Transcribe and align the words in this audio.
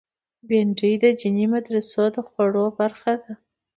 بېنډۍ 0.47 0.93
د 1.03 1.05
دیني 1.19 1.45
مدرسو 1.53 2.03
د 2.15 2.17
خواړو 2.27 2.65
برخه 2.79 3.13
ده 3.23 3.31